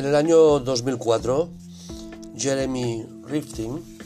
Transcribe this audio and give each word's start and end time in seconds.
En 0.00 0.06
el 0.06 0.16
año 0.16 0.60
2004, 0.60 1.50
Jeremy 2.34 3.04
Rifkin 3.22 3.98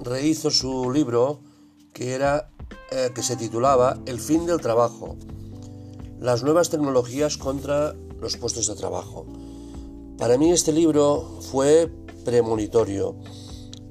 rehizo 0.00 0.50
su 0.50 0.90
libro 0.90 1.40
que, 1.92 2.14
era, 2.14 2.48
eh, 2.90 3.10
que 3.14 3.22
se 3.22 3.36
titulaba 3.36 3.98
El 4.06 4.18
fin 4.18 4.46
del 4.46 4.58
trabajo, 4.58 5.16
las 6.18 6.42
nuevas 6.44 6.70
tecnologías 6.70 7.36
contra 7.36 7.94
los 8.22 8.38
puestos 8.38 8.68
de 8.68 8.74
trabajo. 8.74 9.26
Para 10.16 10.38
mí 10.38 10.50
este 10.50 10.72
libro 10.72 11.40
fue 11.42 11.92
premonitorio. 12.24 13.16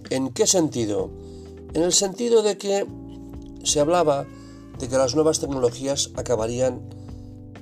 ¿En 0.09 0.33
qué 0.33 0.47
sentido? 0.47 1.11
En 1.75 1.83
el 1.83 1.93
sentido 1.93 2.41
de 2.41 2.57
que 2.57 2.83
se 3.63 3.79
hablaba 3.79 4.25
de 4.79 4.87
que 4.87 4.97
las 4.97 5.13
nuevas 5.13 5.39
tecnologías 5.39 6.09
acabarían 6.15 6.81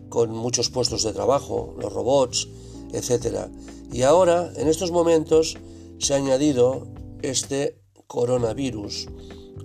con 0.07 0.31
muchos 0.31 0.70
puestos 0.70 1.03
de 1.03 1.12
trabajo, 1.12 1.75
los 1.77 1.91
robots, 1.91 2.48
etc. 2.93 3.47
Y 3.91 4.03
ahora, 4.03 4.52
en 4.55 4.67
estos 4.67 4.91
momentos, 4.91 5.57
se 5.99 6.13
ha 6.13 6.17
añadido 6.17 6.88
este 7.21 7.77
coronavirus 8.07 9.07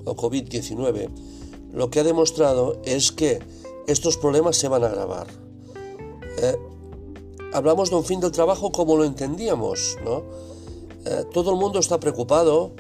o 0.05 0.17
COVID-19. 0.17 1.09
Lo 1.73 1.91
que 1.91 2.01
ha 2.01 2.05
demostrado 2.05 2.81
es 2.85 3.13
que 3.13 3.41
estos 3.87 4.17
problemas 4.17 4.57
se 4.57 4.69
van 4.69 4.85
a 4.85 4.89
agravar. 4.89 5.27
Eh, 6.39 6.57
hablamos 7.53 7.91
de 7.91 7.97
un 7.97 8.05
fin 8.05 8.21
del 8.21 8.33
trabajo 8.33 8.71
como 8.73 8.97
lo 8.97 9.05
entendíamos, 9.05 9.97
¿no? 10.05 10.23
Eh, 11.05 11.25
todo 11.33 11.53
el 11.53 11.57
mundo 11.59 11.79
está 11.79 11.99
preocupado, 11.99 12.73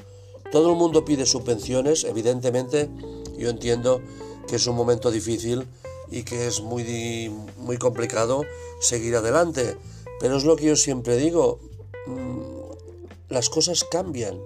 todo 0.52 0.70
el 0.70 0.76
mundo 0.76 1.04
pide 1.04 1.26
subvenciones, 1.26 2.04
evidentemente 2.04 2.90
yo 3.38 3.50
entiendo 3.50 4.00
que 4.46 4.56
es 4.56 4.66
un 4.66 4.76
momento 4.76 5.10
difícil 5.10 5.66
y 6.10 6.22
que 6.22 6.46
es 6.46 6.62
muy, 6.62 7.30
muy 7.58 7.76
complicado 7.76 8.42
seguir 8.80 9.16
adelante, 9.16 9.77
pero 10.20 10.36
es 10.36 10.44
lo 10.44 10.56
que 10.56 10.66
yo 10.66 10.77
siempre 10.77 11.16
digo, 11.16 11.61
mm, 12.06 13.33
las 13.33 13.48
cosas 13.48 13.84
cambian, 13.84 14.38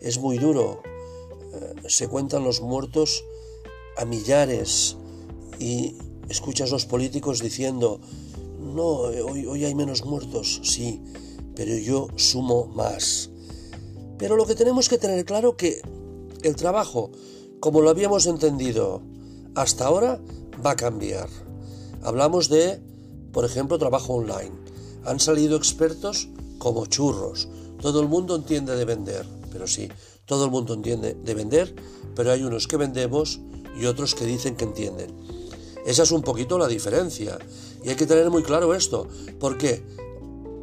es 0.00 0.18
muy 0.18 0.38
duro, 0.38 0.82
eh, 1.54 1.74
se 1.88 2.08
cuentan 2.08 2.44
los 2.44 2.60
muertos 2.60 3.24
a 3.96 4.04
millares 4.04 4.96
y 5.58 5.96
escuchas 6.28 6.70
a 6.70 6.74
los 6.74 6.86
políticos 6.86 7.40
diciendo, 7.40 8.00
no, 8.58 8.86
hoy, 8.86 9.64
hay 9.64 9.74
menos 9.74 10.04
muertos, 10.04 10.60
sí, 10.62 11.02
pero 11.54 11.76
yo 11.76 12.08
sumo 12.16 12.66
más. 12.66 13.30
Pero 14.18 14.36
lo 14.36 14.46
que 14.46 14.54
tenemos 14.54 14.88
que 14.88 14.98
tener 14.98 15.24
claro 15.24 15.56
que 15.56 15.80
el 16.42 16.56
trabajo, 16.56 17.10
como 17.58 17.80
lo 17.80 17.90
habíamos 17.90 18.26
entendido 18.26 19.02
hasta 19.54 19.86
ahora, 19.86 20.20
va 20.64 20.72
a 20.72 20.76
cambiar. 20.76 21.28
Hablamos 22.02 22.48
de, 22.48 22.80
por 23.32 23.44
ejemplo, 23.44 23.78
trabajo 23.78 24.14
online. 24.14 24.69
Han 25.04 25.20
salido 25.20 25.56
expertos 25.56 26.28
como 26.58 26.86
churros. 26.86 27.48
Todo 27.80 28.00
el 28.00 28.08
mundo 28.08 28.36
entiende 28.36 28.76
de 28.76 28.84
vender, 28.84 29.26
pero 29.52 29.66
sí, 29.66 29.88
todo 30.26 30.44
el 30.44 30.50
mundo 30.50 30.74
entiende 30.74 31.14
de 31.14 31.34
vender, 31.34 31.74
pero 32.14 32.30
hay 32.30 32.42
unos 32.42 32.68
que 32.68 32.76
vendemos 32.76 33.40
y 33.80 33.86
otros 33.86 34.14
que 34.14 34.26
dicen 34.26 34.56
que 34.56 34.64
entienden. 34.64 35.10
Esa 35.86 36.02
es 36.02 36.10
un 36.10 36.22
poquito 36.22 36.58
la 36.58 36.68
diferencia. 36.68 37.38
Y 37.82 37.88
hay 37.88 37.96
que 37.96 38.06
tener 38.06 38.30
muy 38.30 38.42
claro 38.42 38.74
esto, 38.74 39.08
porque 39.38 39.82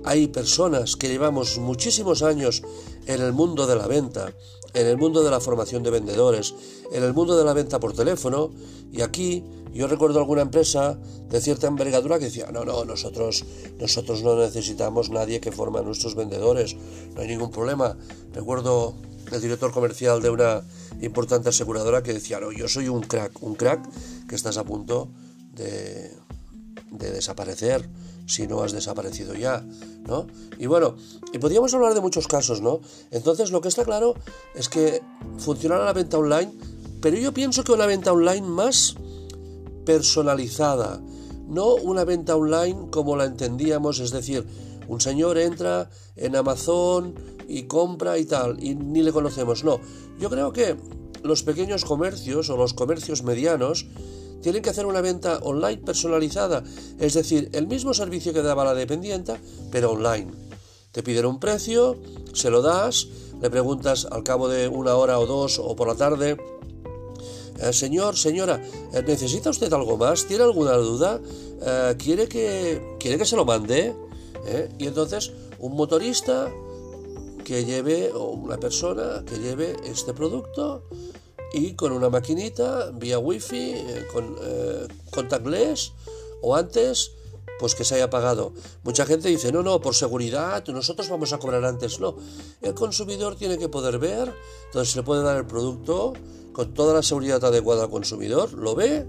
hay 0.05 0.27
personas 0.27 0.95
que 0.95 1.09
llevamos 1.09 1.57
muchísimos 1.57 2.21
años 2.21 2.61
en 3.07 3.21
el 3.21 3.33
mundo 3.33 3.65
de 3.65 3.75
la 3.75 3.87
venta, 3.87 4.33
en 4.73 4.87
el 4.87 4.97
mundo 4.97 5.23
de 5.23 5.31
la 5.31 5.39
formación 5.39 5.83
de 5.83 5.91
vendedores, 5.91 6.53
en 6.91 7.03
el 7.03 7.13
mundo 7.13 7.37
de 7.37 7.43
la 7.43 7.53
venta 7.53 7.79
por 7.79 7.93
teléfono, 7.93 8.51
y 8.91 9.01
aquí 9.01 9.43
yo 9.73 9.87
recuerdo 9.87 10.19
alguna 10.19 10.41
empresa 10.41 10.97
de 11.29 11.41
cierta 11.41 11.67
envergadura 11.67 12.19
que 12.19 12.25
decía, 12.25 12.51
no, 12.51 12.65
no, 12.65 12.85
nosotros, 12.85 13.45
nosotros 13.79 14.23
no 14.23 14.35
necesitamos 14.35 15.09
nadie 15.09 15.39
que 15.39 15.51
forme 15.51 15.79
a 15.79 15.81
nuestros 15.83 16.15
vendedores, 16.15 16.75
no 17.13 17.21
hay 17.21 17.27
ningún 17.27 17.51
problema. 17.51 17.97
Recuerdo 18.33 18.95
el 19.31 19.41
director 19.41 19.71
comercial 19.71 20.21
de 20.21 20.29
una 20.29 20.63
importante 21.01 21.49
aseguradora 21.49 22.01
que 22.01 22.13
decía, 22.13 22.39
no, 22.39 22.51
yo 22.51 22.67
soy 22.67 22.87
un 22.87 23.01
crack, 23.01 23.43
un 23.43 23.55
crack 23.55 23.87
que 24.27 24.35
estás 24.35 24.57
a 24.57 24.63
punto 24.63 25.09
de, 25.53 26.11
de 26.91 27.11
desaparecer 27.11 27.87
si 28.27 28.45
no 28.45 28.61
has 28.61 28.73
desaparecido 28.73 29.33
ya, 29.33 29.65
¿no? 30.05 30.27
Y 30.59 30.67
bueno, 30.67 30.95
y 31.33 31.39
podríamos 31.39 31.73
hablar 31.73 31.93
de 31.93 32.01
muchos 32.01 32.27
casos, 32.27 32.61
¿no? 32.61 32.81
Entonces 33.09 33.51
lo 33.51 33.61
que 33.61 33.69
está 33.69 33.85
claro 33.85 34.15
es 34.53 34.69
que 34.69 35.01
funcionará 35.37 35.85
la 35.85 35.93
venta 35.93 36.17
online, 36.17 36.51
pero 37.01 37.17
yo 37.17 37.33
pienso 37.33 37.63
que 37.63 37.71
una 37.71 37.85
venta 37.85 38.11
online 38.11 38.45
más 38.45 38.95
personalizada, 39.85 41.01
no 41.47 41.75
una 41.75 42.03
venta 42.03 42.35
online 42.35 42.89
como 42.91 43.15
la 43.15 43.25
entendíamos, 43.25 43.99
es 43.99 44.11
decir, 44.11 44.45
un 44.87 44.99
señor 44.99 45.37
entra 45.37 45.89
en 46.15 46.35
Amazon 46.35 47.15
y 47.47 47.63
compra 47.63 48.17
y 48.17 48.25
tal, 48.25 48.61
y 48.61 48.75
ni 48.75 49.01
le 49.01 49.13
conocemos, 49.13 49.63
no. 49.63 49.79
Yo 50.19 50.29
creo 50.29 50.51
que 50.51 50.75
los 51.23 51.43
pequeños 51.43 51.85
comercios 51.85 52.49
o 52.49 52.57
los 52.57 52.73
comercios 52.73 53.23
medianos 53.23 53.85
tienen 54.41 54.61
que 54.61 54.69
hacer 54.69 54.85
una 54.85 55.01
venta 55.01 55.39
online 55.39 55.81
personalizada, 55.81 56.63
es 56.99 57.13
decir, 57.13 57.49
el 57.53 57.67
mismo 57.67 57.93
servicio 57.93 58.33
que 58.33 58.41
daba 58.41 58.65
la 58.65 58.73
dependienta, 58.73 59.37
pero 59.71 59.91
online. 59.91 60.31
Te 60.91 61.03
piden 61.03 61.25
un 61.25 61.39
precio, 61.39 61.97
se 62.33 62.49
lo 62.49 62.61
das, 62.61 63.07
le 63.41 63.49
preguntas 63.49 64.07
al 64.09 64.23
cabo 64.23 64.47
de 64.47 64.67
una 64.67 64.95
hora 64.95 65.19
o 65.19 65.25
dos 65.25 65.59
o 65.59 65.75
por 65.75 65.87
la 65.87 65.95
tarde, 65.95 66.37
eh, 67.59 67.73
señor, 67.73 68.15
señora, 68.15 68.61
eh, 68.93 69.03
¿necesita 69.05 69.49
usted 69.49 69.71
algo 69.73 69.97
más? 69.97 70.25
¿Tiene 70.25 70.43
alguna 70.43 70.73
duda? 70.73 71.19
Eh, 71.61 71.95
¿quiere, 71.97 72.27
que, 72.27 72.97
¿Quiere 72.99 73.17
que 73.17 73.25
se 73.25 73.35
lo 73.35 73.45
mande? 73.45 73.95
Y 74.79 74.87
entonces 74.87 75.33
un 75.59 75.75
motorista 75.75 76.49
que 77.43 77.65
lleve, 77.65 78.13
o 78.13 78.29
una 78.29 78.57
persona 78.57 79.23
que 79.25 79.39
lleve 79.39 79.75
este 79.83 80.13
producto, 80.13 80.83
y 81.53 81.73
con 81.73 81.91
una 81.91 82.09
maquinita 82.09 82.91
vía 82.91 83.19
wifi, 83.19 83.71
eh, 83.73 84.07
con 84.11 84.35
eh, 84.41 84.87
contactless 85.11 85.93
o 86.41 86.55
antes, 86.55 87.11
pues 87.59 87.75
que 87.75 87.83
se 87.83 87.95
haya 87.95 88.09
pagado. 88.09 88.53
Mucha 88.83 89.05
gente 89.05 89.29
dice, 89.29 89.51
no, 89.51 89.63
no, 89.63 89.81
por 89.81 89.95
seguridad, 89.95 90.63
nosotros 90.67 91.09
vamos 91.09 91.33
a 91.33 91.39
cobrar 91.39 91.65
antes. 91.65 91.99
No, 91.99 92.17
el 92.61 92.73
consumidor 92.73 93.35
tiene 93.35 93.57
que 93.57 93.69
poder 93.69 93.97
ver, 93.99 94.33
entonces 94.65 94.93
se 94.93 94.99
le 94.99 95.03
puede 95.03 95.23
dar 95.23 95.37
el 95.37 95.45
producto 95.45 96.13
con 96.53 96.73
toda 96.73 96.93
la 96.93 97.03
seguridad 97.03 97.43
adecuada 97.43 97.83
al 97.83 97.89
consumidor, 97.89 98.53
lo 98.53 98.75
ve 98.75 99.05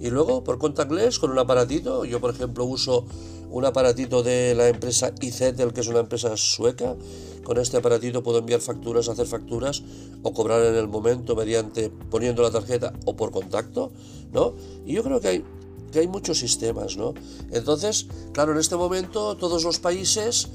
y 0.00 0.10
luego 0.10 0.44
por 0.44 0.58
contactless 0.58 1.18
con 1.18 1.30
un 1.30 1.38
aparatito, 1.38 2.04
yo 2.04 2.20
por 2.20 2.34
ejemplo 2.34 2.64
uso 2.64 3.06
un 3.50 3.64
aparatito 3.64 4.22
de 4.22 4.54
la 4.54 4.68
empresa 4.68 5.12
iZettle, 5.20 5.72
que 5.72 5.80
es 5.80 5.88
una 5.88 6.00
empresa 6.00 6.36
sueca. 6.36 6.96
Con 7.44 7.58
este 7.58 7.76
aparatito 7.76 8.22
puedo 8.22 8.38
enviar 8.38 8.60
facturas, 8.60 9.08
hacer 9.08 9.26
facturas 9.26 9.82
o 10.22 10.32
cobrar 10.32 10.62
en 10.64 10.74
el 10.74 10.88
momento 10.88 11.36
mediante 11.36 11.90
poniendo 12.10 12.42
la 12.42 12.50
tarjeta 12.50 12.92
o 13.04 13.16
por 13.16 13.30
contacto, 13.30 13.92
¿no? 14.32 14.54
Y 14.84 14.94
yo 14.94 15.02
creo 15.02 15.20
que 15.20 15.28
hay 15.28 15.44
que 15.92 16.00
hay 16.00 16.08
muchos 16.08 16.38
sistemas, 16.38 16.96
¿no? 16.96 17.14
Entonces, 17.52 18.06
claro, 18.32 18.52
en 18.52 18.58
este 18.58 18.76
momento 18.76 19.36
todos 19.36 19.64
los 19.64 19.78
países, 19.78 20.48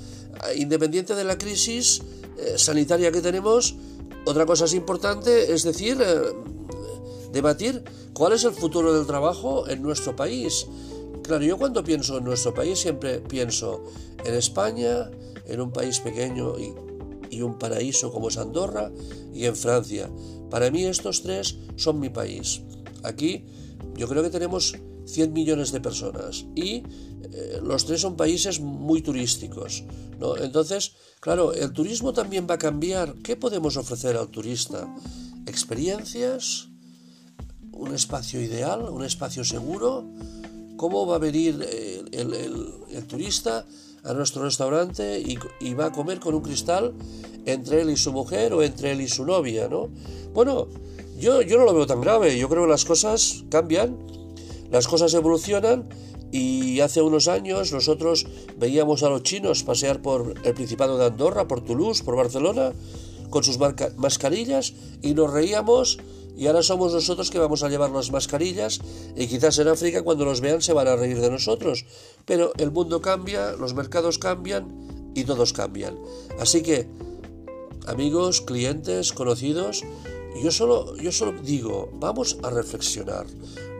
eh, 0.49 0.57
independiente 0.57 1.15
de 1.15 1.23
la 1.23 1.37
crisis 1.37 2.01
eh, 2.37 2.57
sanitaria 2.57 3.11
que 3.11 3.21
tenemos, 3.21 3.75
otra 4.25 4.45
cosa 4.45 4.65
es 4.65 4.73
importante, 4.73 5.51
es 5.51 5.63
decir, 5.63 5.97
eh, 5.99 6.33
debatir 7.31 7.83
cuál 8.13 8.33
es 8.33 8.43
el 8.43 8.53
futuro 8.53 8.93
del 8.93 9.07
trabajo 9.07 9.67
en 9.67 9.81
nuestro 9.81 10.15
país. 10.15 10.67
Claro, 11.23 11.43
yo 11.43 11.57
cuando 11.57 11.83
pienso 11.83 12.17
en 12.17 12.23
nuestro 12.23 12.53
país 12.53 12.79
siempre 12.79 13.19
pienso 13.19 13.83
en 14.25 14.33
España, 14.33 15.09
en 15.45 15.61
un 15.61 15.71
país 15.71 15.99
pequeño 15.99 16.55
y, 16.59 16.73
un 17.41 17.57
paraíso 17.57 18.11
como 18.11 18.27
es 18.27 18.37
Andorra, 18.37 18.91
y 19.33 19.45
en 19.45 19.55
Francia. 19.55 20.11
Para 20.49 20.69
mí 20.69 20.83
estos 20.83 21.23
tres 21.23 21.57
son 21.77 21.99
mi 21.99 22.09
país. 22.09 22.61
Aquí 23.03 23.45
yo 23.95 24.07
creo 24.07 24.21
que 24.21 24.29
tenemos 24.29 24.75
100 25.05 25.33
millones 25.33 25.71
de 25.71 25.81
personas 25.81 26.45
y 26.55 26.83
eh, 27.33 27.59
los 27.63 27.85
tres 27.85 28.01
son 28.01 28.15
países 28.17 28.59
muy 28.59 29.01
turísticos. 29.01 29.83
Entonces, 30.39 30.93
claro, 31.19 31.53
el 31.53 31.71
turismo 31.73 32.13
también 32.13 32.47
va 32.49 32.55
a 32.55 32.59
cambiar. 32.59 33.15
¿Qué 33.23 33.35
podemos 33.35 33.77
ofrecer 33.77 34.17
al 34.17 34.29
turista? 34.29 34.93
Experiencias, 35.47 36.70
un 37.81 37.95
espacio 37.95 38.39
ideal, 38.39 38.87
un 38.89 39.03
espacio 39.03 39.43
seguro, 39.43 40.05
cómo 40.77 41.07
va 41.07 41.15
a 41.15 41.19
venir 41.19 41.65
eh, 41.67 42.03
el, 42.11 43.03
turista 43.07 43.65
a 44.03 44.13
nuestro 44.13 44.43
restaurante 44.43 45.19
y, 45.19 45.73
va 45.73 45.85
a 45.87 45.91
comer 45.91 46.19
con 46.19 46.35
un 46.35 46.41
cristal 46.41 46.93
entre 47.45 47.81
él 47.81 47.89
y 47.89 47.97
su 47.97 48.11
mujer 48.13 48.53
o 48.53 48.61
entre 48.61 48.91
él 48.91 49.01
y 49.01 49.07
su 49.07 49.25
novia, 49.25 49.67
¿no? 49.67 49.89
Bueno, 50.33 50.67
yo, 51.19 51.41
yo 51.41 51.57
no 51.57 51.65
lo 51.65 51.73
veo 51.73 51.87
tan 51.87 52.01
grave, 52.01 52.37
yo 52.37 52.47
creo 52.49 52.63
que 52.63 52.69
las 52.69 52.85
cosas 52.85 53.43
cambian, 53.49 53.97
las 54.69 54.87
cosas 54.87 55.13
evolucionan 55.15 55.89
y 56.31 56.81
hace 56.81 57.01
unos 57.01 57.27
años 57.27 57.71
nosotros 57.71 58.27
veíamos 58.57 59.01
a 59.01 59.09
los 59.09 59.23
chinos 59.23 59.63
pasear 59.63 60.03
por 60.03 60.35
el 60.43 60.53
Principado 60.53 60.99
de 60.99 61.05
Andorra, 61.05 61.47
por 61.47 61.65
Toulouse, 61.65 62.03
por 62.03 62.15
Barcelona, 62.15 62.73
con 63.31 63.43
sus 63.43 63.57
mascarillas 63.57 64.73
y 65.01 65.15
nos 65.15 65.33
reíamos 65.33 65.97
y 66.35 66.47
ahora 66.47 66.63
somos 66.63 66.93
nosotros 66.93 67.29
que 67.29 67.39
vamos 67.39 67.63
a 67.63 67.69
llevar 67.69 67.91
las 67.91 68.11
mascarillas 68.11 68.79
y 69.15 69.27
quizás 69.27 69.59
en 69.59 69.67
África 69.67 70.03
cuando 70.03 70.25
nos 70.25 70.41
vean 70.41 70.61
se 70.61 70.73
van 70.73 70.87
a 70.87 70.95
reír 70.95 71.19
de 71.19 71.29
nosotros. 71.29 71.85
Pero 72.25 72.53
el 72.57 72.71
mundo 72.71 73.01
cambia, 73.01 73.53
los 73.53 73.73
mercados 73.73 74.17
cambian 74.17 75.11
y 75.13 75.23
todos 75.23 75.53
cambian. 75.53 75.97
Así 76.39 76.63
que, 76.63 76.87
amigos, 77.85 78.41
clientes, 78.41 79.13
conocidos, 79.13 79.83
yo 80.39 80.51
solo, 80.51 80.95
yo 80.97 81.11
solo 81.11 81.33
digo, 81.41 81.89
vamos 81.93 82.37
a 82.43 82.49
reflexionar. 82.49 83.25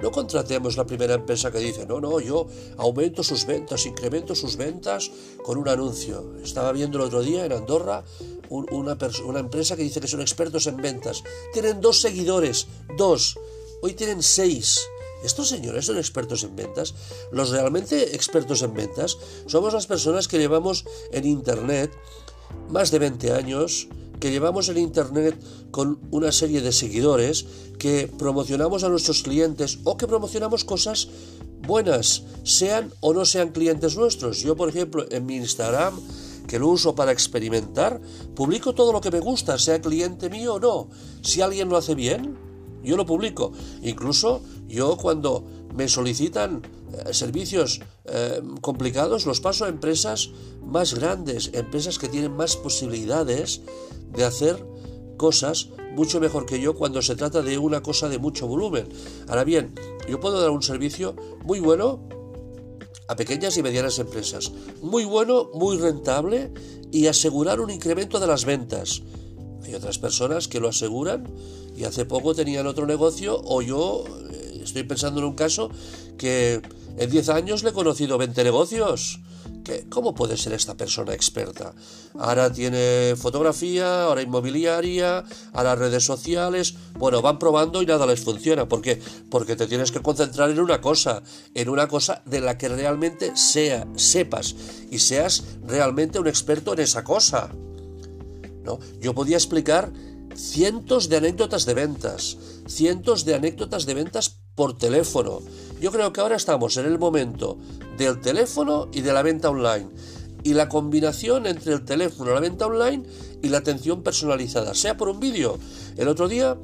No 0.01 0.11
contratemos 0.11 0.77
la 0.77 0.85
primera 0.85 1.13
empresa 1.13 1.51
que 1.51 1.59
dice, 1.59 1.85
no, 1.85 2.01
no, 2.01 2.19
yo 2.19 2.47
aumento 2.77 3.23
sus 3.23 3.45
ventas, 3.45 3.85
incremento 3.85 4.33
sus 4.33 4.57
ventas 4.57 5.11
con 5.43 5.57
un 5.57 5.69
anuncio. 5.69 6.35
Estaba 6.43 6.71
viendo 6.71 6.97
el 6.97 7.05
otro 7.05 7.21
día 7.21 7.45
en 7.45 7.51
Andorra 7.51 8.03
una, 8.49 8.97
una 9.25 9.39
empresa 9.39 9.75
que 9.75 9.83
dice 9.83 10.01
que 10.01 10.07
son 10.07 10.21
expertos 10.21 10.67
en 10.67 10.77
ventas. 10.77 11.23
Tienen 11.53 11.81
dos 11.81 12.01
seguidores, 12.01 12.67
dos. 12.97 13.37
Hoy 13.81 13.93
tienen 13.93 14.23
seis. 14.23 14.81
¿Estos 15.23 15.49
señores 15.49 15.85
son 15.85 15.97
expertos 15.97 16.43
en 16.43 16.55
ventas? 16.55 16.95
Los 17.31 17.51
realmente 17.51 18.15
expertos 18.15 18.63
en 18.63 18.73
ventas 18.73 19.17
somos 19.45 19.73
las 19.73 19.85
personas 19.85 20.27
que 20.27 20.39
llevamos 20.39 20.85
en 21.11 21.25
Internet 21.25 21.91
más 22.69 22.89
de 22.89 22.99
20 22.99 23.33
años, 23.33 23.87
que 24.21 24.31
llevamos 24.31 24.69
en 24.69 24.77
Internet 24.77 25.35
con 25.71 25.99
una 26.11 26.31
serie 26.31 26.61
de 26.61 26.71
seguidores, 26.71 27.45
que 27.79 28.07
promocionamos 28.07 28.83
a 28.83 28.89
nuestros 28.89 29.23
clientes 29.23 29.79
o 29.83 29.97
que 29.97 30.07
promocionamos 30.07 30.63
cosas 30.63 31.09
buenas, 31.67 32.23
sean 32.43 32.93
o 33.01 33.13
no 33.13 33.25
sean 33.25 33.49
clientes 33.49 33.97
nuestros. 33.97 34.41
Yo, 34.41 34.55
por 34.55 34.69
ejemplo, 34.69 35.05
en 35.09 35.25
mi 35.25 35.37
Instagram, 35.37 35.99
que 36.47 36.59
lo 36.59 36.67
uso 36.67 36.93
para 36.93 37.11
experimentar, 37.11 37.99
publico 38.35 38.73
todo 38.75 38.93
lo 38.93 39.01
que 39.01 39.09
me 39.09 39.19
gusta, 39.19 39.57
sea 39.57 39.81
cliente 39.81 40.29
mío 40.29 40.53
o 40.55 40.59
no. 40.59 40.89
Si 41.23 41.41
alguien 41.41 41.67
lo 41.67 41.77
hace 41.77 41.95
bien, 41.95 42.37
yo 42.83 42.97
lo 42.97 43.07
publico. 43.07 43.51
Incluso 43.81 44.43
yo 44.67 44.97
cuando 44.97 45.43
me 45.75 45.87
solicitan 45.87 46.61
servicios 47.11 47.81
eh, 48.05 48.41
complicados 48.61 49.25
los 49.25 49.41
paso 49.41 49.65
a 49.65 49.69
empresas 49.69 50.29
más 50.63 50.93
grandes, 50.93 51.51
empresas 51.53 51.97
que 51.97 52.09
tienen 52.09 52.35
más 52.35 52.55
posibilidades 52.55 53.61
de 54.13 54.25
hacer 54.25 54.63
cosas 55.17 55.69
mucho 55.95 56.19
mejor 56.19 56.45
que 56.45 56.59
yo 56.59 56.75
cuando 56.75 57.01
se 57.01 57.15
trata 57.15 57.41
de 57.41 57.57
una 57.57 57.81
cosa 57.81 58.09
de 58.09 58.17
mucho 58.17 58.47
volumen. 58.47 58.87
Ahora 59.27 59.43
bien, 59.43 59.73
yo 60.09 60.19
puedo 60.19 60.41
dar 60.41 60.49
un 60.49 60.63
servicio 60.63 61.15
muy 61.43 61.59
bueno 61.59 62.07
a 63.07 63.15
pequeñas 63.15 63.57
y 63.57 63.63
medianas 63.63 63.99
empresas, 63.99 64.51
muy 64.81 65.03
bueno, 65.03 65.49
muy 65.53 65.77
rentable 65.77 66.51
y 66.91 67.07
asegurar 67.07 67.59
un 67.59 67.69
incremento 67.69 68.19
de 68.19 68.27
las 68.27 68.45
ventas. 68.45 69.01
Hay 69.63 69.75
otras 69.75 69.99
personas 69.99 70.47
que 70.47 70.59
lo 70.59 70.69
aseguran 70.69 71.27
y 71.75 71.83
hace 71.83 72.05
poco 72.05 72.33
tenían 72.33 72.67
otro 72.67 72.85
negocio 72.85 73.39
o 73.43 73.61
yo 73.61 74.05
eh, 74.31 74.61
estoy 74.63 74.83
pensando 74.83 75.19
en 75.19 75.27
un 75.27 75.35
caso 75.35 75.69
que 76.17 76.61
en 76.97 77.09
10 77.09 77.29
años 77.29 77.63
le 77.63 77.69
he 77.69 77.73
conocido 77.73 78.17
20 78.17 78.43
negocios. 78.43 79.19
¿Cómo 79.89 80.13
puede 80.13 80.37
ser 80.37 80.53
esta 80.53 80.75
persona 80.75 81.13
experta? 81.13 81.73
Ahora 82.17 82.51
tiene 82.51 83.15
fotografía, 83.15 84.03
ahora 84.03 84.21
inmobiliaria, 84.21 85.23
ahora 85.53 85.75
redes 85.75 86.03
sociales. 86.03 86.75
Bueno, 86.97 87.21
van 87.21 87.39
probando 87.39 87.81
y 87.81 87.85
nada 87.85 88.05
les 88.05 88.21
funciona. 88.21 88.67
¿Por 88.67 88.81
qué? 88.81 89.01
Porque 89.29 89.55
te 89.55 89.67
tienes 89.67 89.91
que 89.91 90.01
concentrar 90.01 90.49
en 90.49 90.59
una 90.59 90.81
cosa, 90.81 91.21
en 91.53 91.69
una 91.69 91.87
cosa 91.87 92.21
de 92.25 92.41
la 92.41 92.57
que 92.57 92.69
realmente 92.69 93.35
sea, 93.35 93.87
sepas 93.95 94.55
y 94.89 94.99
seas 94.99 95.43
realmente 95.65 96.19
un 96.19 96.27
experto 96.27 96.73
en 96.73 96.79
esa 96.79 97.03
cosa. 97.03 97.49
¿No? 98.63 98.79
Yo 98.99 99.13
podía 99.13 99.37
explicar 99.37 99.91
cientos 100.35 101.09
de 101.09 101.17
anécdotas 101.17 101.65
de 101.65 101.73
ventas, 101.73 102.37
cientos 102.67 103.25
de 103.25 103.35
anécdotas 103.35 103.85
de 103.85 103.93
ventas 103.93 104.41
por 104.55 104.77
teléfono. 104.77 105.41
Yo 105.81 105.91
creo 105.91 106.13
que 106.13 106.21
ahora 106.21 106.35
estamos 106.35 106.77
en 106.77 106.85
el 106.85 106.99
momento 106.99 107.57
del 107.97 108.21
teléfono 108.21 108.87
y 108.93 109.01
de 109.01 109.11
la 109.13 109.23
venta 109.23 109.49
online. 109.49 109.89
Y 110.43 110.53
la 110.53 110.69
combinación 110.69 111.47
entre 111.47 111.73
el 111.73 111.83
teléfono, 111.83 112.35
la 112.35 112.39
venta 112.39 112.67
online 112.67 113.03
y 113.41 113.49
la 113.49 113.57
atención 113.57 114.03
personalizada, 114.03 114.75
sea 114.75 114.95
por 114.95 115.09
un 115.09 115.19
vídeo. 115.19 115.57
El 115.97 116.07
otro 116.07 116.27
día 116.27 116.55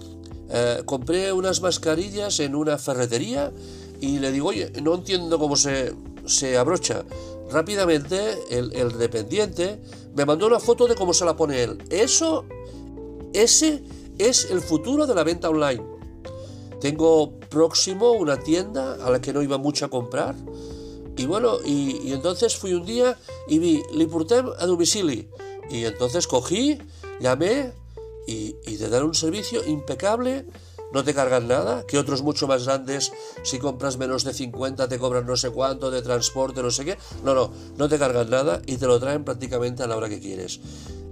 eh, 0.52 0.84
compré 0.86 1.34
unas 1.34 1.62
mascarillas 1.62 2.40
en 2.40 2.54
una 2.54 2.78
ferretería 2.78 3.52
y 4.00 4.20
le 4.20 4.32
digo, 4.32 4.50
oye, 4.50 4.72
no 4.84 4.94
entiendo 4.94 5.40
cómo 5.40 5.56
se, 5.56 5.96
se 6.26 6.56
abrocha. 6.56 7.04
Rápidamente 7.50 8.36
el, 8.52 8.72
el 8.74 9.00
dependiente 9.00 9.80
me 10.16 10.26
mandó 10.26 10.46
una 10.46 10.60
foto 10.60 10.86
de 10.86 10.94
cómo 10.94 11.12
se 11.16 11.26
la 11.26 11.36
pone 11.36 11.64
él. 11.64 11.84
Eso, 11.90 12.46
ese 13.34 13.84
es 14.20 14.52
el 14.52 14.62
futuro 14.62 15.08
de 15.08 15.16
la 15.16 15.24
venta 15.24 15.50
online. 15.50 15.97
Tengo 16.80 17.40
próximo 17.40 18.12
una 18.12 18.38
tienda 18.38 18.96
a 19.04 19.10
la 19.10 19.20
que 19.20 19.34
no 19.34 19.42
iba 19.42 19.58
mucho 19.58 19.86
a 19.86 19.90
comprar 19.90 20.36
y 21.18 21.26
bueno, 21.26 21.58
y, 21.66 22.14
entonces 22.14 22.56
fui 22.56 22.74
un 22.74 22.86
día 22.86 23.18
y 23.48 23.58
vi 23.58 23.82
Lipurtem 23.92 24.52
a 24.60 24.66
domicilio. 24.68 25.26
Y 25.70 25.84
entonces 25.84 26.28
cogí, 26.28 26.78
llamé 27.20 27.74
y, 28.28 28.56
y 28.66 28.78
te 28.78 28.88
dan 28.88 29.04
un 29.04 29.16
servicio 29.16 29.66
impecable, 29.66 30.46
no 30.94 31.04
te 31.04 31.16
cargan 31.16 31.48
nada, 31.48 31.86
que 31.88 31.98
otros 31.98 32.22
mucho 32.22 32.48
más 32.48 32.66
grandes, 32.66 33.12
si 33.44 33.58
compras 33.58 33.98
menos 33.98 34.24
de 34.24 34.34
50 34.34 34.88
te 34.88 35.00
cobran 35.00 35.26
no 35.26 35.36
sé 35.36 35.50
cuánto 35.50 35.90
de 35.90 36.04
transporte, 36.04 36.62
no 36.62 36.70
sé 36.70 36.86
qué. 36.86 36.98
No, 37.24 37.34
no, 37.34 37.52
no 37.78 37.90
te 37.90 37.98
cargan 37.98 38.30
nada 38.30 38.62
y 38.68 38.78
te 38.78 38.86
lo 38.86 39.00
traen 39.00 39.24
prácticamente 39.24 39.82
a 39.82 39.88
la 39.88 39.98
hora 39.98 40.10
que 40.10 40.20
quieres. 40.20 40.60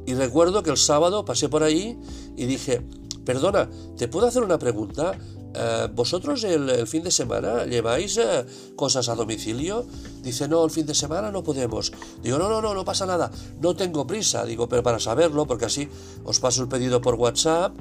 Y 0.06 0.14
recuerdo 0.14 0.62
que 0.62 0.70
el 0.70 0.78
sábado 0.78 1.26
pasé 1.26 1.50
por 1.50 1.64
ahí 1.64 2.00
y 2.38 2.46
dije, 2.46 2.86
perdona, 3.26 3.70
¿te 3.98 4.08
puedo 4.08 4.28
hacer 4.28 4.44
una 4.44 4.60
pregunta? 4.60 5.18
Eh, 5.56 5.88
¿vosotros 5.94 6.44
el, 6.44 6.86
fin 6.88 7.04
de 7.04 7.12
semana 7.12 7.66
lleváis 7.66 8.18
eh, 8.18 8.46
cosas 8.76 9.08
a 9.10 9.16
domicilio? 9.16 9.86
Dice, 10.22 10.48
no, 10.48 10.64
el 10.66 10.72
fin 10.72 10.86
de 10.86 10.94
semana 10.94 11.32
no 11.32 11.44
podemos. 11.44 11.92
Digo, 12.22 12.38
no, 12.38 12.50
no, 12.50 12.62
no, 12.62 12.74
no 12.74 12.84
pasa 12.84 13.06
nada, 13.06 13.32
no 13.62 13.76
tengo 13.76 14.06
prisa. 14.06 14.46
Digo, 14.46 14.68
pero 14.68 14.84
para 14.84 15.00
saberlo, 15.00 15.46
porque 15.46 15.66
así 15.66 15.88
os 16.24 16.40
paso 16.40 16.62
el 16.62 16.68
pedido 16.68 17.02
por 17.02 17.16
WhatsApp 17.16 17.74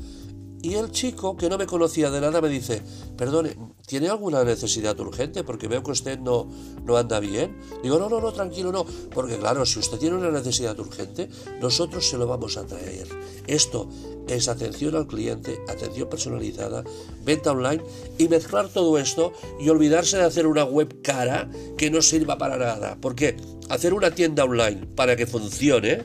y 0.64 0.76
el 0.76 0.90
chico, 0.90 1.37
que 1.37 1.50
no 1.50 1.58
me 1.58 1.66
conocía 1.66 2.11
de 2.11 2.22
nada, 2.22 2.40
me 2.40 2.49
dice, 2.49 2.81
perdone, 3.19 3.55
¿tiene 3.87 4.08
alguna 4.08 4.43
necesidad 4.44 4.99
urgente? 4.99 5.44
Porque 5.44 5.69
veo 5.69 5.82
que 5.82 5.90
usted 5.90 6.19
no, 6.19 6.50
no 6.84 6.96
anda 6.96 7.20
bien. 7.20 7.55
Digo, 7.82 7.99
no, 7.99 8.08
no, 8.08 8.19
no, 8.19 8.32
tranquilo, 8.32 8.72
no. 8.72 8.87
Porque 9.12 9.37
claro, 9.37 9.66
si 9.66 9.78
usted 9.78 9.99
tiene 9.99 10.16
una 10.16 10.31
necesidad 10.31 10.78
urgente, 10.81 11.28
nosotros 11.61 12.08
se 12.08 12.16
lo 12.16 12.26
vamos 12.26 12.56
a 12.56 12.64
traer. 12.64 13.06
Esto 13.46 13.90
es 14.26 14.49
atención 14.49 14.96
al 14.96 15.06
cliente, 15.06 15.61
atención 15.69 16.08
personalizada, 16.08 16.82
venta 17.26 17.52
online 17.52 17.82
y 18.17 18.28
mezclar 18.28 18.70
todo 18.70 18.96
esto 18.96 19.34
y 19.60 19.69
olvidarse 19.69 20.17
de 20.17 20.25
hacer 20.25 20.46
una 20.46 20.64
web 20.64 21.02
cara 21.02 21.50
que 21.77 21.91
no 21.91 22.00
sirva 22.00 22.39
para 22.39 22.56
nada. 22.56 22.96
Porque 23.03 23.36
hacer 23.69 23.93
una 23.93 24.12
tienda 24.12 24.44
online 24.44 24.86
para 24.96 25.15
que 25.15 25.27
funcione, 25.27 26.05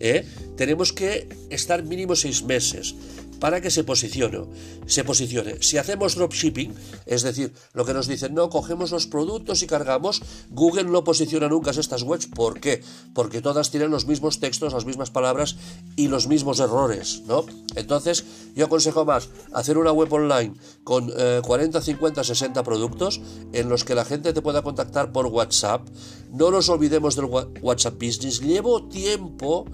¿eh? 0.00 0.24
tenemos 0.56 0.94
que 0.94 1.28
estar 1.50 1.82
mínimo 1.82 2.16
seis 2.16 2.42
meses 2.42 2.94
para 3.40 3.60
que 3.60 3.70
se 3.70 3.84
posicione, 3.84 4.44
se 4.86 5.04
posicione. 5.04 5.62
Si 5.62 5.78
hacemos 5.78 6.16
dropshipping, 6.16 6.74
es 7.06 7.22
decir, 7.22 7.52
lo 7.72 7.84
que 7.84 7.94
nos 7.94 8.06
dicen, 8.06 8.34
no, 8.34 8.50
cogemos 8.50 8.90
los 8.90 9.06
productos 9.06 9.62
y 9.62 9.66
cargamos, 9.66 10.22
Google 10.50 10.84
no 10.84 11.04
posiciona 11.04 11.48
nunca 11.48 11.70
estas 11.70 12.02
webs. 12.02 12.26
¿Por 12.26 12.60
qué? 12.60 12.82
Porque 13.14 13.40
todas 13.40 13.70
tienen 13.70 13.90
los 13.90 14.06
mismos 14.06 14.40
textos, 14.40 14.72
las 14.72 14.84
mismas 14.84 15.10
palabras 15.10 15.56
y 15.96 16.08
los 16.08 16.26
mismos 16.26 16.60
errores, 16.60 17.22
¿no? 17.26 17.44
Entonces, 17.74 18.24
yo 18.54 18.66
aconsejo 18.66 19.04
más 19.04 19.28
hacer 19.52 19.78
una 19.78 19.92
web 19.92 20.12
online 20.12 20.54
con 20.84 21.12
40, 21.42 21.80
50, 21.80 22.24
60 22.24 22.62
productos 22.62 23.20
en 23.52 23.68
los 23.68 23.84
que 23.84 23.94
la 23.94 24.04
gente 24.04 24.32
te 24.32 24.42
pueda 24.42 24.62
contactar 24.62 25.12
por 25.12 25.26
WhatsApp. 25.26 25.86
No 26.32 26.50
nos 26.50 26.68
olvidemos 26.68 27.16
del 27.16 27.26
WhatsApp 27.26 27.94
Business. 27.94 28.40
Llevo 28.40 28.88
tiempo 28.88 29.66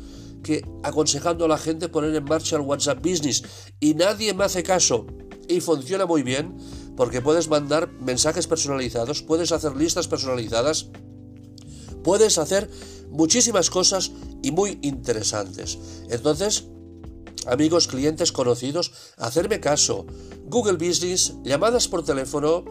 que 0.44 0.64
aconsejando 0.84 1.46
a 1.46 1.48
la 1.48 1.58
gente 1.58 1.88
poner 1.88 2.14
en 2.14 2.22
marcha 2.22 2.54
el 2.54 2.62
WhatsApp 2.62 3.04
Business 3.04 3.42
y 3.80 3.94
nadie 3.94 4.32
me 4.32 4.44
hace 4.44 4.62
caso 4.62 5.06
y 5.48 5.60
funciona 5.60 6.06
muy 6.06 6.22
bien 6.22 6.56
porque 6.96 7.20
puedes 7.20 7.48
mandar 7.48 7.90
mensajes 8.00 8.46
personalizados, 8.46 9.22
puedes 9.22 9.50
hacer 9.50 9.74
listas 9.74 10.06
personalizadas, 10.06 10.90
puedes 12.04 12.38
hacer 12.38 12.70
muchísimas 13.10 13.70
cosas 13.70 14.12
y 14.42 14.52
muy 14.52 14.78
interesantes. 14.82 15.78
Entonces, 16.08 16.66
amigos, 17.46 17.88
clientes, 17.88 18.30
conocidos, 18.30 18.92
hacerme 19.16 19.58
caso. 19.58 20.06
Google 20.44 20.76
Business, 20.76 21.34
llamadas 21.42 21.88
por 21.88 22.04
teléfono, 22.04 22.64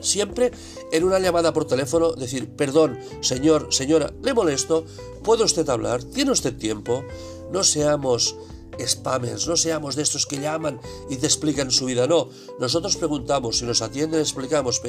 Siempre 0.00 0.50
en 0.92 1.04
una 1.04 1.18
llamada 1.18 1.52
por 1.52 1.66
teléfono 1.66 2.12
decir, 2.12 2.50
perdón, 2.56 2.98
señor, 3.20 3.68
señora, 3.70 4.12
le 4.22 4.34
molesto, 4.34 4.84
¿puede 5.22 5.44
usted 5.44 5.68
hablar? 5.68 6.02
¿Tiene 6.02 6.30
usted 6.30 6.56
tiempo? 6.56 7.04
No 7.52 7.64
seamos 7.64 8.36
spammers, 8.86 9.46
no 9.46 9.56
seamos 9.56 9.96
de 9.96 10.02
estos 10.02 10.26
que 10.26 10.40
llaman 10.40 10.80
y 11.08 11.16
te 11.16 11.26
explican 11.26 11.70
su 11.70 11.86
vida, 11.86 12.06
no. 12.06 12.28
Nosotros 12.58 12.96
preguntamos, 12.96 13.58
si 13.58 13.64
nos 13.64 13.82
atienden, 13.82 14.20
explicamos, 14.20 14.80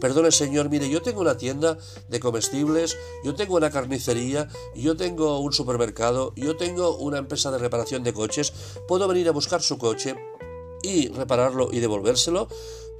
perdone 0.00 0.30
señor, 0.30 0.70
mire, 0.70 0.88
yo 0.88 1.02
tengo 1.02 1.20
una 1.20 1.36
tienda 1.36 1.78
de 2.08 2.20
comestibles, 2.20 2.96
yo 3.24 3.34
tengo 3.34 3.56
una 3.56 3.70
carnicería, 3.70 4.48
yo 4.74 4.96
tengo 4.96 5.38
un 5.40 5.52
supermercado, 5.52 6.32
yo 6.36 6.56
tengo 6.56 6.96
una 6.96 7.18
empresa 7.18 7.50
de 7.50 7.58
reparación 7.58 8.02
de 8.02 8.12
coches, 8.12 8.52
puedo 8.88 9.08
venir 9.08 9.28
a 9.28 9.32
buscar 9.32 9.62
su 9.62 9.78
coche 9.78 10.14
y 10.82 11.08
repararlo 11.08 11.68
y 11.72 11.80
devolvérselo 11.80 12.48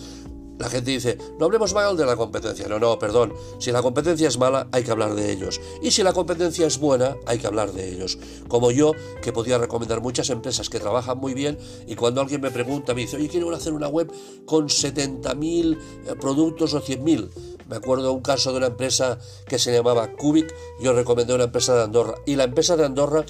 la 0.62 0.70
gente 0.70 0.92
dice, 0.92 1.18
no 1.40 1.46
hablemos 1.46 1.74
mal 1.74 1.96
de 1.96 2.06
la 2.06 2.14
competencia. 2.14 2.68
No, 2.68 2.78
no, 2.78 2.96
perdón. 2.96 3.34
Si 3.58 3.72
la 3.72 3.82
competencia 3.82 4.28
es 4.28 4.38
mala, 4.38 4.68
hay 4.70 4.84
que 4.84 4.92
hablar 4.92 5.16
de 5.16 5.32
ellos. 5.32 5.60
Y 5.82 5.90
si 5.90 6.04
la 6.04 6.12
competencia 6.12 6.68
es 6.68 6.78
buena, 6.78 7.16
hay 7.26 7.38
que 7.38 7.48
hablar 7.48 7.72
de 7.72 7.88
ellos. 7.90 8.16
Como 8.46 8.70
yo, 8.70 8.92
que 9.22 9.32
podía 9.32 9.58
recomendar 9.58 10.00
muchas 10.00 10.30
empresas 10.30 10.70
que 10.70 10.78
trabajan 10.78 11.18
muy 11.18 11.34
bien 11.34 11.58
y 11.88 11.96
cuando 11.96 12.20
alguien 12.20 12.40
me 12.40 12.52
pregunta, 12.52 12.94
me 12.94 13.00
dice, 13.00 13.16
oye, 13.16 13.28
quiero 13.28 13.50
hacer 13.50 13.72
una 13.72 13.88
web 13.88 14.12
con 14.46 14.68
70.000 14.68 15.78
eh, 16.06 16.14
productos 16.20 16.74
o 16.74 16.80
100.000. 16.80 17.28
Me 17.68 17.76
acuerdo 17.76 18.12
un 18.12 18.22
caso 18.22 18.52
de 18.52 18.58
una 18.58 18.68
empresa 18.68 19.18
que 19.48 19.58
se 19.58 19.72
llamaba 19.72 20.12
Cubic, 20.12 20.54
yo 20.80 20.92
recomendé 20.92 21.34
una 21.34 21.44
empresa 21.44 21.74
de 21.74 21.82
Andorra. 21.82 22.14
Y 22.24 22.36
la 22.36 22.44
empresa 22.44 22.76
de 22.76 22.84
Andorra 22.84 23.24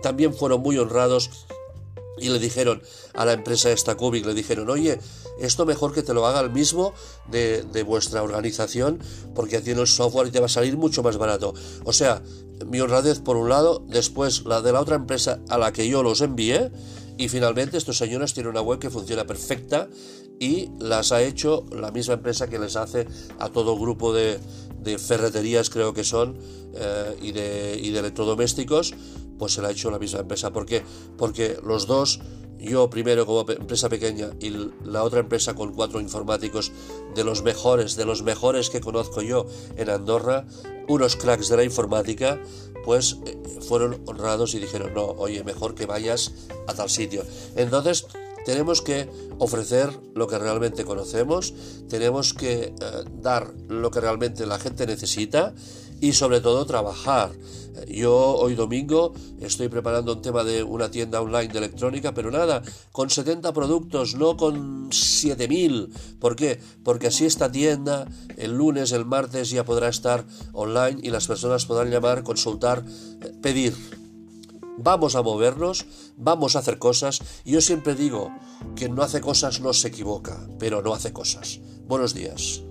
también 0.00 0.32
fueron 0.32 0.62
muy 0.62 0.78
honrados 0.78 1.28
y 2.18 2.28
le 2.28 2.38
dijeron 2.38 2.82
a 3.14 3.24
la 3.24 3.32
empresa 3.32 3.70
esta 3.70 3.96
Cubic, 3.96 4.26
le 4.26 4.34
dijeron, 4.34 4.68
oye, 4.70 4.98
esto 5.40 5.64
mejor 5.66 5.92
que 5.92 6.02
te 6.02 6.14
lo 6.14 6.26
haga 6.26 6.40
el 6.40 6.50
mismo 6.50 6.92
de, 7.30 7.84
vuestra 7.86 8.22
organización, 8.22 9.00
porque 9.34 9.60
tiene 9.60 9.80
el 9.80 9.86
software 9.86 10.28
y 10.28 10.30
te 10.30 10.40
va 10.40 10.46
a 10.46 10.50
salir 10.50 10.76
mucho 10.76 11.02
más 11.02 11.16
barato. 11.16 11.54
O 11.84 11.92
sea, 11.92 12.22
mi 12.66 12.80
honradez 12.80 13.20
por 13.20 13.36
un 13.36 13.48
lado, 13.48 13.82
después 13.88 14.44
la 14.44 14.60
de 14.60 14.72
la 14.72 14.80
otra 14.80 14.96
empresa 14.96 15.40
a 15.48 15.58
la 15.58 15.72
que 15.72 15.88
yo 15.88 16.02
los 16.02 16.20
envié, 16.20 16.70
y 17.18 17.28
finalmente 17.28 17.76
estos 17.76 17.98
señores 17.98 18.34
tienen 18.34 18.50
una 18.50 18.62
web 18.62 18.78
que 18.78 18.90
funciona 18.90 19.26
perfecta 19.26 19.88
y 20.40 20.70
las 20.80 21.12
ha 21.12 21.22
hecho 21.22 21.66
la 21.70 21.90
misma 21.90 22.14
empresa 22.14 22.48
que 22.48 22.58
les 22.58 22.74
hace 22.74 23.06
a 23.38 23.48
todo 23.50 23.78
grupo 23.78 24.12
de, 24.12 24.40
ferreterías, 24.98 25.70
creo 25.70 25.94
que 25.94 26.02
son, 26.02 26.36
eh, 26.74 27.16
y, 27.22 27.32
de, 27.32 27.78
y 27.80 27.90
de 27.90 28.00
electrodomésticos, 28.00 28.94
pues 29.38 29.54
se 29.54 29.62
la 29.62 29.68
ha 29.68 29.70
hecho 29.72 29.90
la 29.90 29.98
misma 29.98 30.20
empresa. 30.20 30.52
¿Por 30.52 30.66
qué? 30.66 30.82
Porque 31.16 31.58
los 31.64 31.86
dos, 31.86 32.20
yo 32.58 32.88
primero 32.90 33.26
como 33.26 33.50
empresa 33.50 33.88
pequeña 33.88 34.30
y 34.40 34.50
la 34.84 35.02
otra 35.02 35.20
empresa 35.20 35.54
con 35.54 35.72
cuatro 35.72 36.00
informáticos 36.00 36.72
de 37.14 37.24
los 37.24 37.42
mejores, 37.42 37.96
de 37.96 38.04
los 38.04 38.22
mejores 38.22 38.70
que 38.70 38.80
conozco 38.80 39.22
yo 39.22 39.46
en 39.76 39.90
Andorra, 39.90 40.46
unos 40.88 41.16
cracks 41.16 41.48
de 41.48 41.56
la 41.56 41.64
informática, 41.64 42.40
pues 42.84 43.18
eh, 43.26 43.38
fueron 43.60 44.02
honrados 44.06 44.54
y 44.54 44.60
dijeron, 44.60 44.94
no, 44.94 45.04
oye, 45.04 45.42
mejor 45.44 45.74
que 45.74 45.86
vayas 45.86 46.32
a 46.66 46.74
tal 46.74 46.90
sitio. 46.90 47.24
Entonces, 47.56 48.06
tenemos 48.44 48.82
que 48.82 49.08
ofrecer 49.38 49.90
lo 50.14 50.26
que 50.26 50.38
realmente 50.38 50.84
conocemos, 50.84 51.54
tenemos 51.88 52.34
que 52.34 52.62
eh, 52.62 52.74
dar 53.20 53.52
lo 53.68 53.90
que 53.90 54.00
realmente 54.00 54.46
la 54.46 54.58
gente 54.58 54.86
necesita 54.86 55.54
y 56.02 56.12
sobre 56.12 56.40
todo 56.40 56.66
trabajar. 56.66 57.30
Yo 57.88 58.12
hoy 58.12 58.56
domingo 58.56 59.14
estoy 59.40 59.68
preparando 59.68 60.12
un 60.14 60.20
tema 60.20 60.42
de 60.42 60.64
una 60.64 60.90
tienda 60.90 61.22
online 61.22 61.52
de 61.52 61.58
electrónica, 61.58 62.12
pero 62.12 62.32
nada, 62.32 62.60
con 62.90 63.08
70 63.08 63.52
productos, 63.52 64.16
no 64.16 64.36
con 64.36 64.92
7000. 64.92 65.90
¿Por 66.18 66.34
qué? 66.34 66.60
Porque 66.82 67.06
así 67.06 67.24
esta 67.24 67.50
tienda 67.50 68.08
el 68.36 68.58
lunes, 68.58 68.90
el 68.90 69.06
martes 69.06 69.50
ya 69.50 69.64
podrá 69.64 69.88
estar 69.88 70.26
online 70.52 70.98
y 71.02 71.10
las 71.10 71.28
personas 71.28 71.66
podrán 71.66 71.90
llamar, 71.90 72.24
consultar, 72.24 72.84
eh, 73.22 73.32
pedir. 73.40 73.72
Vamos 74.78 75.14
a 75.14 75.22
movernos, 75.22 75.86
vamos 76.16 76.56
a 76.56 76.58
hacer 76.58 76.78
cosas. 76.78 77.22
Yo 77.44 77.60
siempre 77.60 77.94
digo 77.94 78.32
que 78.74 78.88
no 78.88 79.02
hace 79.02 79.20
cosas 79.20 79.60
no 79.60 79.72
se 79.72 79.88
equivoca, 79.88 80.48
pero 80.58 80.82
no 80.82 80.94
hace 80.94 81.12
cosas. 81.12 81.60
Buenos 81.86 82.12
días. 82.12 82.62